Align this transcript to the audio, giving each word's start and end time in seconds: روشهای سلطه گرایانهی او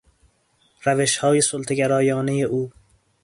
روشهای 0.83 1.41
سلطه 1.41 1.75
گرایانهی 1.75 2.43
او 2.43 2.71